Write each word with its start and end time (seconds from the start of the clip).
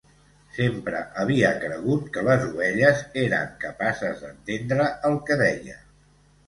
Sempre 0.53 1.01
havia 1.23 1.51
cregut 1.65 2.09
que 2.17 2.25
les 2.29 2.47
ovelles 2.47 3.05
eren 3.27 3.55
capaces 3.67 4.27
d'entendre 4.27 4.93
el 5.13 5.21
que 5.31 5.41
deia. 5.49 5.81